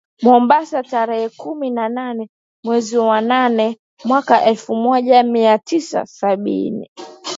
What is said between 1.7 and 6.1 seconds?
nane mwezi wa nane mwaka elfu moja mia tisa